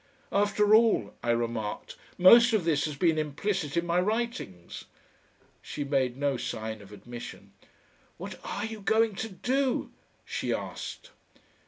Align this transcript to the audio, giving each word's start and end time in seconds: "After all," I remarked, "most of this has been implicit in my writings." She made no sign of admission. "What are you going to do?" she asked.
"After 0.31 0.73
all," 0.73 1.13
I 1.21 1.29
remarked, 1.29 1.95
"most 2.17 2.53
of 2.53 2.65
this 2.65 2.85
has 2.85 2.95
been 2.95 3.19
implicit 3.19 3.77
in 3.77 3.85
my 3.85 3.99
writings." 3.99 4.85
She 5.61 5.83
made 5.83 6.17
no 6.17 6.37
sign 6.37 6.81
of 6.81 6.91
admission. 6.91 7.53
"What 8.17 8.39
are 8.43 8.65
you 8.65 8.79
going 8.81 9.13
to 9.17 9.29
do?" 9.29 9.91
she 10.25 10.51
asked. 10.51 11.11